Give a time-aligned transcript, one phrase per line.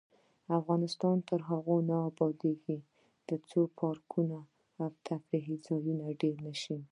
[0.59, 2.77] افغانستان تر هغو نه ابادیږي،
[3.27, 4.37] ترڅو پارکونه
[4.81, 6.77] او تفریح ځایونه ډیر نشي.